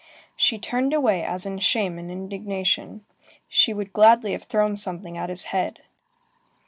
[0.35, 3.05] She turned away as in shame and indignation.
[3.47, 5.81] She would gladly have thrown something at his head.